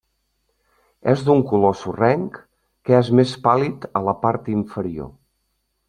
[1.11, 2.41] És d'un color sorrenc
[2.89, 5.15] que és més pàl·lid a la part inferior.